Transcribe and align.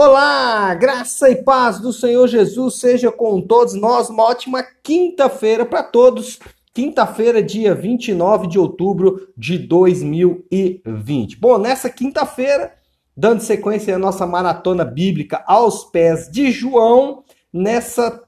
Olá, 0.00 0.72
graça 0.76 1.28
e 1.28 1.42
paz 1.42 1.80
do 1.80 1.92
Senhor 1.92 2.28
Jesus 2.28 2.76
seja 2.76 3.10
com 3.10 3.40
todos 3.40 3.74
nós. 3.74 4.08
Uma 4.08 4.22
ótima 4.22 4.64
quinta-feira 4.80 5.66
para 5.66 5.82
todos. 5.82 6.38
Quinta-feira, 6.72 7.42
dia 7.42 7.74
29 7.74 8.46
de 8.46 8.60
outubro 8.60 9.28
de 9.36 9.58
2020. 9.58 11.40
Bom, 11.40 11.58
nessa 11.58 11.90
quinta-feira, 11.90 12.74
dando 13.16 13.40
sequência 13.40 13.96
à 13.96 13.98
nossa 13.98 14.24
maratona 14.24 14.84
bíblica 14.84 15.42
aos 15.48 15.86
pés 15.86 16.30
de 16.30 16.52
João, 16.52 17.24
nessa 17.52 18.22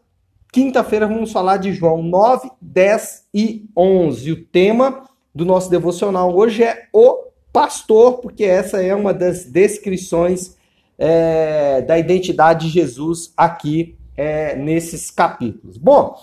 quinta-feira 0.52 1.06
vamos 1.06 1.30
falar 1.30 1.58
de 1.58 1.72
João 1.72 2.02
9, 2.02 2.50
10 2.60 3.26
e 3.32 3.64
11. 3.76 4.32
O 4.32 4.44
tema 4.46 5.04
do 5.32 5.44
nosso 5.44 5.70
devocional 5.70 6.34
hoje 6.34 6.64
é 6.64 6.88
o 6.92 7.26
pastor, 7.52 8.14
porque 8.14 8.42
essa 8.42 8.82
é 8.82 8.92
uma 8.92 9.14
das 9.14 9.44
descrições 9.44 10.58
é, 11.00 11.80
da 11.80 11.98
identidade 11.98 12.66
de 12.66 12.72
Jesus 12.72 13.32
aqui 13.34 13.96
é, 14.14 14.54
nesses 14.54 15.10
capítulos. 15.10 15.78
Bom, 15.78 16.14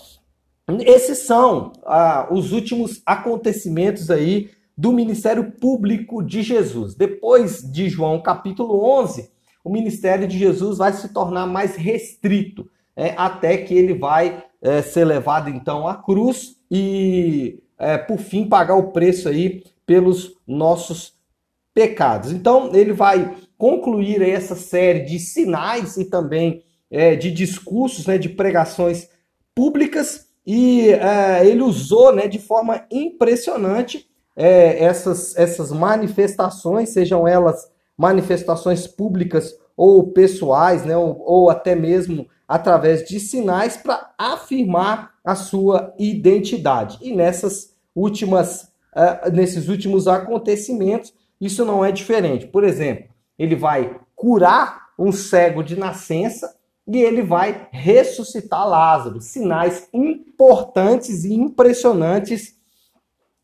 esses 0.86 1.18
são 1.18 1.72
ah, 1.84 2.28
os 2.30 2.52
últimos 2.52 3.02
acontecimentos 3.04 4.08
aí 4.08 4.50
do 4.76 4.92
ministério 4.92 5.50
público 5.50 6.22
de 6.22 6.42
Jesus. 6.42 6.94
Depois 6.94 7.60
de 7.60 7.88
João 7.88 8.22
capítulo 8.22 8.84
11, 9.00 9.28
o 9.64 9.70
ministério 9.70 10.28
de 10.28 10.38
Jesus 10.38 10.78
vai 10.78 10.92
se 10.92 11.12
tornar 11.12 11.46
mais 11.46 11.74
restrito, 11.74 12.70
é, 12.94 13.14
até 13.16 13.56
que 13.56 13.74
ele 13.74 13.94
vai 13.94 14.44
é, 14.62 14.80
ser 14.80 15.04
levado 15.04 15.50
então 15.50 15.88
à 15.88 15.96
cruz 15.96 16.56
e, 16.70 17.60
é, 17.76 17.98
por 17.98 18.18
fim, 18.18 18.48
pagar 18.48 18.76
o 18.76 18.92
preço 18.92 19.28
aí 19.28 19.64
pelos 19.84 20.36
nossos 20.46 21.14
pecados. 21.74 22.30
Então, 22.30 22.70
ele 22.74 22.92
vai 22.92 23.34
concluir 23.58 24.22
essa 24.22 24.54
série 24.54 25.00
de 25.00 25.18
sinais 25.18 25.96
e 25.96 26.04
também 26.04 26.62
é, 26.90 27.16
de 27.16 27.30
discursos, 27.30 28.06
né, 28.06 28.16
de 28.16 28.28
pregações 28.28 29.08
públicas, 29.54 30.28
e 30.46 30.90
é, 30.90 31.46
ele 31.46 31.60
usou 31.60 32.14
né, 32.14 32.26
de 32.26 32.38
forma 32.38 32.86
impressionante 32.90 34.08
é, 34.34 34.82
essas, 34.82 35.36
essas 35.36 35.72
manifestações, 35.72 36.90
sejam 36.90 37.26
elas 37.26 37.70
manifestações 37.96 38.86
públicas 38.86 39.52
ou 39.76 40.12
pessoais, 40.12 40.86
né, 40.86 40.96
ou, 40.96 41.20
ou 41.26 41.50
até 41.50 41.74
mesmo 41.74 42.26
através 42.46 43.06
de 43.06 43.20
sinais 43.20 43.76
para 43.76 44.14
afirmar 44.16 45.10
a 45.22 45.34
sua 45.34 45.92
identidade. 45.98 46.98
E 47.02 47.14
nessas 47.14 47.74
últimas, 47.94 48.72
uh, 48.94 49.30
nesses 49.30 49.68
últimos 49.68 50.08
acontecimentos, 50.08 51.12
isso 51.38 51.64
não 51.64 51.84
é 51.84 51.92
diferente. 51.92 52.46
Por 52.46 52.64
exemplo, 52.64 53.04
ele 53.38 53.54
vai 53.54 53.98
curar 54.16 54.88
um 54.98 55.12
cego 55.12 55.62
de 55.62 55.78
nascença 55.78 56.56
e 56.86 56.98
ele 56.98 57.22
vai 57.22 57.68
ressuscitar 57.70 58.66
Lázaro. 58.66 59.20
Sinais 59.20 59.88
importantes 59.92 61.24
e 61.24 61.34
impressionantes 61.34 62.56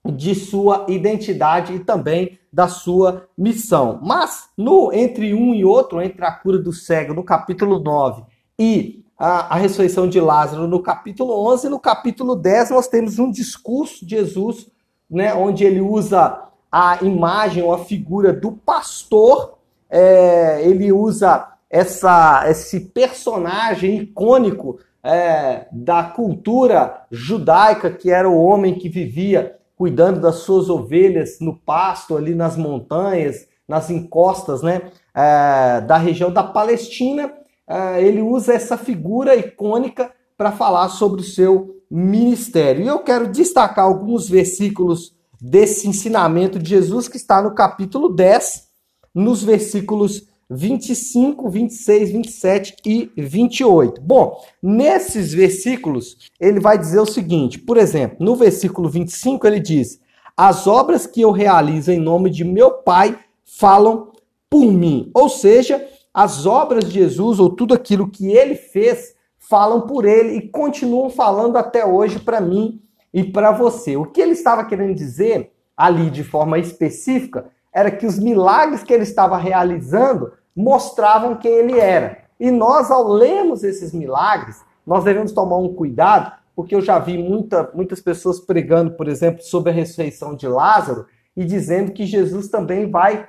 de 0.04 0.34
sua 0.34 0.86
identidade 0.88 1.74
e 1.74 1.78
também 1.78 2.38
da 2.52 2.68
sua 2.68 3.28
missão. 3.36 4.00
Mas 4.02 4.48
no 4.56 4.92
entre 4.92 5.34
um 5.34 5.54
e 5.54 5.64
outro, 5.64 6.00
entre 6.00 6.24
a 6.24 6.32
cura 6.32 6.58
do 6.58 6.72
cego 6.72 7.14
no 7.14 7.24
capítulo 7.24 7.78
9 7.78 8.22
e 8.58 9.04
a, 9.18 9.54
a 9.54 9.56
ressurreição 9.56 10.08
de 10.08 10.20
Lázaro 10.20 10.66
no 10.66 10.82
capítulo 10.82 11.32
11, 11.52 11.68
no 11.68 11.80
capítulo 11.80 12.34
10 12.34 12.70
nós 12.70 12.88
temos 12.88 13.18
um 13.18 13.30
discurso 13.30 14.04
de 14.04 14.16
Jesus, 14.16 14.68
né, 15.08 15.34
onde 15.34 15.64
ele 15.64 15.80
usa 15.80 16.42
a 16.70 16.98
imagem 17.02 17.62
ou 17.62 17.72
a 17.72 17.78
figura 17.78 18.32
do 18.32 18.52
pastor 18.52 19.58
é, 19.94 20.60
ele 20.68 20.92
usa 20.92 21.46
essa, 21.70 22.50
esse 22.50 22.80
personagem 22.80 23.98
icônico 23.98 24.80
é, 25.04 25.68
da 25.70 26.02
cultura 26.02 27.06
judaica, 27.12 27.92
que 27.92 28.10
era 28.10 28.28
o 28.28 28.42
homem 28.42 28.74
que 28.74 28.88
vivia 28.88 29.56
cuidando 29.76 30.20
das 30.20 30.36
suas 30.36 30.68
ovelhas 30.68 31.38
no 31.40 31.56
pasto, 31.56 32.16
ali 32.16 32.34
nas 32.34 32.56
montanhas, 32.56 33.46
nas 33.68 33.88
encostas 33.88 34.62
né, 34.62 34.82
é, 35.14 35.80
da 35.82 35.96
região 35.96 36.32
da 36.32 36.42
Palestina. 36.42 37.32
É, 37.68 38.02
ele 38.02 38.20
usa 38.20 38.52
essa 38.52 38.76
figura 38.76 39.36
icônica 39.36 40.10
para 40.36 40.50
falar 40.50 40.88
sobre 40.88 41.20
o 41.20 41.24
seu 41.24 41.76
ministério. 41.88 42.84
E 42.84 42.88
eu 42.88 42.98
quero 42.98 43.28
destacar 43.28 43.84
alguns 43.84 44.28
versículos 44.28 45.14
desse 45.40 45.86
ensinamento 45.86 46.58
de 46.58 46.70
Jesus 46.70 47.06
que 47.06 47.16
está 47.16 47.40
no 47.40 47.54
capítulo 47.54 48.08
10, 48.08 48.73
nos 49.14 49.42
versículos 49.42 50.26
25, 50.50 51.48
26, 51.48 52.10
27 52.10 52.76
e 52.84 53.10
28. 53.16 54.00
Bom, 54.00 54.40
nesses 54.62 55.32
versículos, 55.32 56.30
ele 56.38 56.60
vai 56.60 56.78
dizer 56.78 57.00
o 57.00 57.06
seguinte: 57.06 57.58
por 57.58 57.76
exemplo, 57.76 58.16
no 58.20 58.36
versículo 58.36 58.88
25, 58.88 59.46
ele 59.46 59.60
diz: 59.60 60.00
As 60.36 60.66
obras 60.66 61.06
que 61.06 61.20
eu 61.20 61.30
realizo 61.30 61.90
em 61.90 61.98
nome 61.98 62.30
de 62.30 62.44
meu 62.44 62.70
Pai 62.70 63.18
falam 63.44 64.12
por 64.50 64.70
mim. 64.70 65.10
Ou 65.14 65.28
seja, 65.28 65.86
as 66.12 66.46
obras 66.46 66.84
de 66.84 66.94
Jesus, 66.94 67.40
ou 67.40 67.50
tudo 67.50 67.74
aquilo 67.74 68.10
que 68.10 68.28
ele 68.28 68.54
fez, 68.54 69.14
falam 69.38 69.82
por 69.82 70.04
ele 70.04 70.36
e 70.36 70.48
continuam 70.48 71.10
falando 71.10 71.56
até 71.56 71.84
hoje 71.84 72.18
para 72.18 72.40
mim 72.40 72.80
e 73.12 73.24
para 73.24 73.50
você. 73.50 73.96
O 73.96 74.06
que 74.06 74.20
ele 74.20 74.32
estava 74.32 74.64
querendo 74.64 74.94
dizer 74.94 75.52
ali 75.76 76.10
de 76.10 76.22
forma 76.22 76.58
específica 76.58 77.50
era 77.74 77.90
que 77.90 78.06
os 78.06 78.18
milagres 78.18 78.84
que 78.84 78.94
ele 78.94 79.02
estava 79.02 79.36
realizando 79.36 80.32
mostravam 80.54 81.36
quem 81.36 81.52
ele 81.52 81.78
era. 81.78 82.18
E 82.38 82.50
nós, 82.50 82.90
ao 82.90 83.08
lermos 83.08 83.64
esses 83.64 83.92
milagres, 83.92 84.62
nós 84.86 85.02
devemos 85.02 85.32
tomar 85.32 85.56
um 85.58 85.74
cuidado, 85.74 86.32
porque 86.54 86.74
eu 86.74 86.80
já 86.80 86.98
vi 86.98 87.18
muita, 87.18 87.70
muitas 87.74 88.00
pessoas 88.00 88.38
pregando, 88.38 88.92
por 88.92 89.08
exemplo, 89.08 89.42
sobre 89.42 89.70
a 89.70 89.74
ressurreição 89.74 90.36
de 90.36 90.46
Lázaro 90.46 91.06
e 91.36 91.44
dizendo 91.44 91.90
que 91.90 92.06
Jesus 92.06 92.48
também 92.48 92.88
vai 92.88 93.28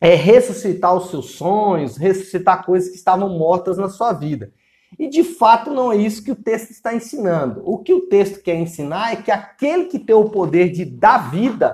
é, 0.00 0.14
ressuscitar 0.14 0.94
os 0.94 1.10
seus 1.10 1.30
sonhos, 1.32 1.96
ressuscitar 1.96 2.66
coisas 2.66 2.90
que 2.90 2.96
estavam 2.96 3.30
mortas 3.30 3.78
na 3.78 3.88
sua 3.88 4.12
vida. 4.12 4.52
E 4.98 5.08
de 5.08 5.24
fato 5.24 5.70
não 5.70 5.92
é 5.92 5.96
isso 5.96 6.22
que 6.22 6.32
o 6.32 6.36
texto 6.36 6.70
está 6.70 6.94
ensinando. 6.94 7.62
O 7.64 7.78
que 7.78 7.94
o 7.94 8.02
texto 8.02 8.42
quer 8.42 8.56
ensinar 8.56 9.12
é 9.12 9.16
que 9.16 9.30
aquele 9.30 9.84
que 9.84 9.98
tem 9.98 10.14
o 10.14 10.30
poder 10.30 10.70
de 10.70 10.84
dar 10.84 11.30
vida 11.30 11.72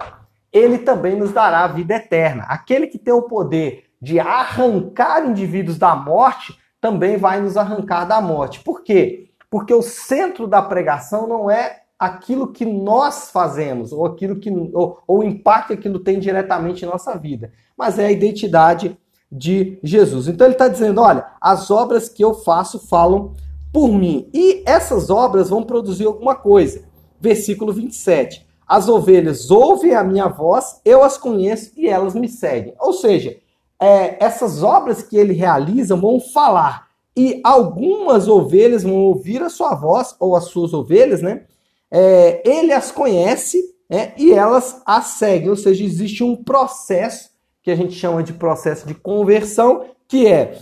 ele 0.55 0.79
também 0.79 1.17
nos 1.17 1.33
dará 1.33 1.65
a 1.65 1.69
vida 1.69 1.97
eterna. 1.97 2.45
Aquele 2.45 2.87
que 2.87 2.97
tem 2.97 3.13
o 3.13 3.23
poder 3.23 3.87
de 4.01 4.21
arrancar 4.21 5.27
indivíduos 5.27 5.77
da 5.77 5.97
morte 5.97 6.57
também 6.81 7.17
vai 7.17 7.41
nos 7.41 7.57
arrancar 7.57 8.05
da 8.05 8.21
morte. 8.21 8.61
Por 8.61 8.85
quê? 8.85 9.31
Porque 9.51 9.75
o 9.75 9.83
centro 9.83 10.47
da 10.47 10.63
pregação 10.63 11.27
não 11.27 11.51
é 11.51 11.81
aquilo 11.99 12.53
que 12.53 12.65
nós 12.65 13.31
fazemos, 13.31 13.93
ou 13.93 14.07
aquilo 14.07 14.37
que 14.37 14.51
ou, 14.73 15.03
ou 15.07 15.19
o 15.19 15.25
impacto 15.25 15.69
que 15.69 15.75
aquilo 15.75 15.99
tem 15.99 16.21
diretamente 16.21 16.85
em 16.85 16.89
nossa 16.89 17.17
vida, 17.17 17.53
mas 17.77 17.99
é 17.99 18.07
a 18.07 18.13
identidade 18.13 18.97
de 19.31 19.79
Jesus. 19.83 20.29
Então 20.29 20.47
ele 20.47 20.55
está 20.55 20.69
dizendo: 20.69 21.01
olha, 21.01 21.27
as 21.41 21.71
obras 21.71 22.09
que 22.09 22.23
eu 22.23 22.35
faço 22.35 22.79
falam 22.79 23.35
por 23.73 23.89
mim. 23.89 24.29
E 24.33 24.63
essas 24.67 25.11
obras 25.11 25.51
vão 25.51 25.65
produzir 25.65 26.07
alguma 26.07 26.37
coisa. 26.37 26.85
Versículo 27.21 27.73
27. 27.73 28.44
As 28.67 28.89
ovelhas 28.89 29.51
ouvem 29.51 29.95
a 29.95 30.03
minha 30.03 30.29
voz, 30.29 30.81
eu 30.85 31.03
as 31.03 31.19
conheço 31.19 31.73
e 31.77 31.89
elas 31.89 32.15
me 32.15 32.29
seguem. 32.29 32.75
Ou 32.81 32.93
seja, 32.93 33.37
é, 33.81 34.25
essas 34.25 34.63
obras 34.63 35.03
que 35.03 35.17
ele 35.17 35.33
realiza 35.33 35.97
vão 35.97 36.21
falar. 36.21 36.89
E 37.17 37.41
algumas 37.45 38.27
ovelhas 38.27 38.83
vão 38.83 38.97
ouvir 38.97 39.43
a 39.43 39.51
sua 39.51 39.75
voz, 39.75 40.17
ou 40.19 40.35
as 40.35 40.45
suas 40.45 40.73
ovelhas, 40.73 41.23
né? 41.23 41.43
É, 41.91 42.43
ele 42.45 42.73
as 42.73 42.91
conhece 42.91 43.63
né? 43.89 44.13
e 44.17 44.33
elas 44.33 44.83
as 44.85 45.07
seguem. 45.07 45.51
Ou 45.51 45.57
seja, 45.57 45.85
existe 45.85 46.25
um 46.25 46.35
processo 46.35 47.31
que 47.63 47.71
a 47.71 47.77
gente 47.77 47.93
chama 47.93 48.23
de 48.23 48.33
processo 48.33 48.87
de 48.87 48.95
conversão, 48.95 49.85
que 50.09 50.27
é 50.27 50.59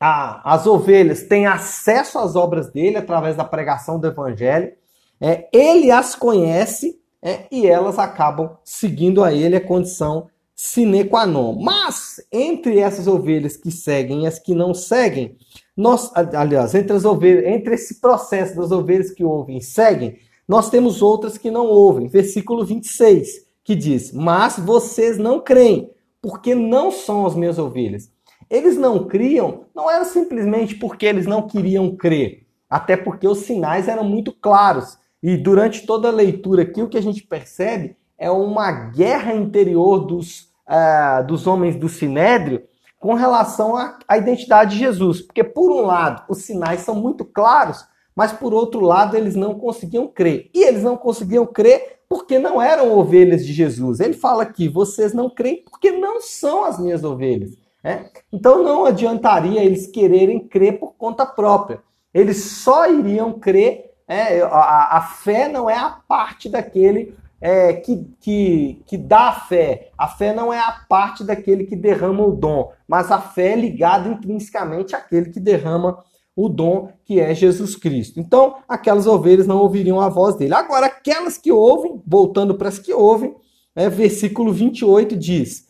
a, 0.00 0.54
as 0.54 0.66
ovelhas 0.66 1.24
têm 1.24 1.46
acesso 1.46 2.18
às 2.18 2.36
obras 2.36 2.70
dele 2.70 2.96
através 2.96 3.36
da 3.36 3.44
pregação 3.44 3.98
do 3.98 4.06
evangelho. 4.06 4.72
É, 5.20 5.48
ele 5.52 5.90
as 5.90 6.14
conhece 6.14 6.98
é, 7.22 7.46
e 7.50 7.66
elas 7.66 7.98
acabam 7.98 8.56
seguindo 8.64 9.24
a 9.24 9.32
ele 9.32 9.56
a 9.56 9.60
condição 9.60 10.28
sine 10.54 11.04
qua 11.04 11.24
non. 11.24 11.60
Mas 11.60 12.20
entre 12.32 12.78
essas 12.80 13.06
ovelhas 13.06 13.56
que 13.56 13.70
seguem 13.70 14.24
e 14.24 14.26
as 14.26 14.38
que 14.38 14.54
não 14.54 14.74
seguem, 14.74 15.36
nós, 15.76 16.10
aliás, 16.14 16.74
entre 16.74 16.96
as 16.96 17.04
ovelhas, 17.04 17.44
entre 17.46 17.74
esse 17.74 18.00
processo 18.00 18.56
das 18.56 18.72
ovelhas 18.72 19.12
que 19.12 19.22
ouvem 19.22 19.58
e 19.58 19.62
seguem, 19.62 20.18
nós 20.48 20.68
temos 20.68 21.00
outras 21.00 21.38
que 21.38 21.50
não 21.50 21.66
ouvem. 21.66 22.08
Versículo 22.08 22.64
26, 22.64 23.46
que 23.62 23.76
diz: 23.76 24.12
"Mas 24.12 24.58
vocês 24.58 25.16
não 25.16 25.40
creem, 25.40 25.90
porque 26.20 26.54
não 26.54 26.90
são 26.90 27.24
as 27.24 27.36
minhas 27.36 27.58
ovelhas." 27.58 28.10
Eles 28.50 28.76
não 28.76 29.06
criam, 29.06 29.64
não 29.74 29.90
era 29.90 30.04
simplesmente 30.04 30.74
porque 30.74 31.06
eles 31.06 31.26
não 31.26 31.46
queriam 31.46 31.94
crer, 31.94 32.46
até 32.68 32.96
porque 32.96 33.28
os 33.28 33.38
sinais 33.40 33.86
eram 33.86 34.04
muito 34.04 34.32
claros. 34.32 34.98
E 35.22 35.36
durante 35.36 35.86
toda 35.86 36.08
a 36.08 36.12
leitura 36.12 36.62
aqui, 36.62 36.82
o 36.82 36.88
que 36.88 36.98
a 36.98 37.02
gente 37.02 37.22
percebe 37.22 37.96
é 38.16 38.30
uma 38.30 38.70
guerra 38.70 39.34
interior 39.34 40.00
dos, 40.00 40.50
uh, 40.68 41.26
dos 41.26 41.46
homens 41.46 41.76
do 41.76 41.88
Sinédrio 41.88 42.62
com 42.98 43.14
relação 43.14 43.76
à, 43.76 43.98
à 44.06 44.18
identidade 44.18 44.72
de 44.72 44.78
Jesus. 44.78 45.20
Porque, 45.22 45.44
por 45.44 45.70
um 45.70 45.82
lado, 45.82 46.24
os 46.28 46.38
sinais 46.38 46.80
são 46.80 46.94
muito 46.94 47.24
claros, 47.24 47.84
mas 48.14 48.32
por 48.32 48.52
outro 48.52 48.80
lado, 48.80 49.16
eles 49.16 49.36
não 49.36 49.54
conseguiam 49.54 50.08
crer. 50.08 50.50
E 50.54 50.64
eles 50.64 50.82
não 50.82 50.96
conseguiam 50.96 51.46
crer 51.46 52.00
porque 52.08 52.38
não 52.38 52.60
eram 52.60 52.98
ovelhas 52.98 53.46
de 53.46 53.52
Jesus. 53.52 54.00
Ele 54.00 54.14
fala 54.14 54.42
aqui: 54.42 54.68
vocês 54.68 55.12
não 55.12 55.28
creem 55.28 55.62
porque 55.62 55.92
não 55.92 56.20
são 56.20 56.64
as 56.64 56.78
minhas 56.78 57.04
ovelhas. 57.04 57.52
É? 57.84 58.10
Então 58.32 58.62
não 58.62 58.84
adiantaria 58.84 59.62
eles 59.62 59.86
quererem 59.86 60.40
crer 60.40 60.80
por 60.80 60.94
conta 60.94 61.24
própria. 61.24 61.80
Eles 62.12 62.42
só 62.42 62.90
iriam 62.90 63.38
crer. 63.38 63.87
É, 64.08 64.40
a, 64.40 64.96
a 64.96 65.02
fé 65.02 65.48
não 65.48 65.68
é 65.68 65.76
a 65.76 65.90
parte 65.90 66.48
daquele 66.48 67.14
é, 67.40 67.74
que, 67.74 68.06
que, 68.20 68.82
que 68.86 68.96
dá 68.96 69.28
a 69.28 69.40
fé. 69.40 69.90
A 69.96 70.08
fé 70.08 70.34
não 70.34 70.52
é 70.52 70.58
a 70.58 70.72
parte 70.88 71.22
daquele 71.22 71.64
que 71.64 71.76
derrama 71.76 72.24
o 72.24 72.32
dom, 72.32 72.72
mas 72.86 73.12
a 73.12 73.20
fé 73.20 73.52
é 73.52 73.56
ligada 73.56 74.08
intrinsecamente 74.08 74.96
àquele 74.96 75.30
que 75.30 75.38
derrama 75.38 76.02
o 76.34 76.48
dom 76.48 76.90
que 77.04 77.20
é 77.20 77.34
Jesus 77.34 77.74
Cristo. 77.76 78.20
Então, 78.20 78.56
aquelas 78.68 79.06
ovelhas 79.06 79.46
não 79.46 79.58
ouviriam 79.58 80.00
a 80.00 80.08
voz 80.08 80.36
dele. 80.36 80.54
Agora, 80.54 80.86
aquelas 80.86 81.36
que 81.36 81.50
ouvem, 81.50 82.00
voltando 82.06 82.54
para 82.54 82.68
as 82.68 82.78
que 82.78 82.92
ouvem, 82.92 83.34
é, 83.74 83.88
versículo 83.88 84.52
28 84.52 85.16
diz: 85.16 85.66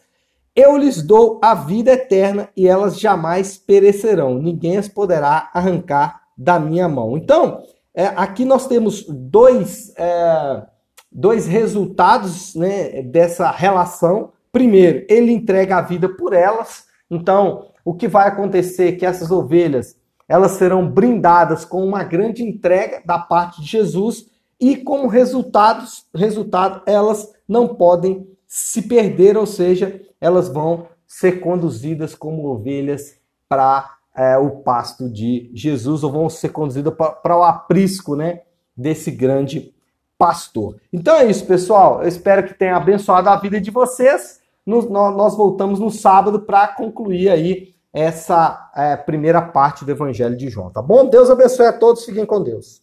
Eu 0.55 0.77
lhes 0.77 1.03
dou 1.03 1.41
a 1.43 1.55
vida 1.55 1.93
eterna 1.93 2.49
e 2.57 2.69
elas 2.69 3.01
jamais 3.01 3.57
perecerão, 3.57 4.35
ninguém 4.35 4.77
as 4.77 4.89
poderá 4.89 5.51
arrancar 5.53 6.23
da 6.37 6.59
minha 6.61 6.89
mão. 6.89 7.17
Então, 7.17 7.63
é, 7.99 8.07
aqui 8.17 8.45
nós 8.45 8.67
temos 8.67 9.05
dois. 9.09 9.93
É, 9.97 10.67
dois 11.11 11.47
resultados 11.47 12.55
né, 12.55 13.03
dessa 13.03 13.51
relação. 13.51 14.33
Primeiro, 14.53 15.07
ele 15.09 15.33
entrega 15.33 15.79
a 15.79 15.83
vida 15.83 16.09
por 16.09 16.33
elas. 16.33 16.85
Então, 17.11 17.71
o 17.85 17.95
que 17.95 18.07
vai 18.07 18.29
acontecer 18.29 18.89
é 18.89 18.93
que 18.93 19.07
essas 19.07 19.31
ovelhas 19.31 19.97
elas 20.29 20.53
serão 20.53 20.87
brindadas 20.87 21.65
com 21.65 21.83
uma 21.83 22.05
grande 22.05 22.43
entrega 22.43 23.03
da 23.05 23.19
parte 23.19 23.63
de 23.63 23.67
Jesus 23.67 24.27
e 24.61 24.77
como 24.77 25.09
resultados, 25.09 26.05
resultado, 26.15 26.83
elas 26.85 27.33
não 27.49 27.67
podem 27.67 28.29
se 28.47 28.83
perder, 28.83 29.39
ou 29.39 29.47
seja, 29.47 30.03
elas 30.21 30.49
vão 30.49 30.87
ser 31.07 31.41
conduzidas 31.41 32.15
como 32.15 32.47
ovelhas 32.47 33.17
para 33.49 33.98
é, 34.19 34.37
o 34.37 34.51
pasto 34.51 35.09
de 35.09 35.49
Jesus, 35.55 36.03
ou 36.03 36.11
vão 36.11 36.29
ser 36.29 36.49
conduzidas 36.49 36.93
para 37.23 37.39
o 37.39 37.45
aprisco 37.45 38.17
né, 38.17 38.41
desse 38.77 39.13
grande 39.13 39.73
pastor. 40.19 40.77
Então 40.93 41.15
é 41.15 41.27
isso, 41.27 41.47
pessoal. 41.47 42.03
Eu 42.03 42.09
espero 42.09 42.43
que 42.43 42.53
tenha 42.53 42.77
abençoado 42.77 43.29
a 43.29 43.37
vida 43.37 43.61
de 43.61 43.71
vocês. 43.71 44.41
Nos, 44.67 44.91
nós 44.91 45.37
voltamos 45.37 45.79
no 45.79 45.89
sábado 45.89 46.41
para 46.41 46.67
concluir 46.67 47.31
aí 47.31 47.75
essa 47.93 48.71
é, 48.75 48.97
primeira 48.97 49.41
parte 49.41 49.85
do 49.85 49.93
Evangelho 49.93 50.37
de 50.37 50.49
João, 50.49 50.69
tá 50.69 50.83
bom? 50.83 51.09
Deus 51.09 51.31
abençoe 51.31 51.67
a 51.67 51.73
todos, 51.73 52.05
fiquem 52.05 52.27
com 52.27 52.43
Deus. 52.43 52.83